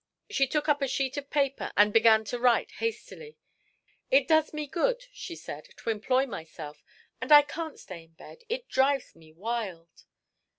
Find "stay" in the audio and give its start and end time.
7.79-8.05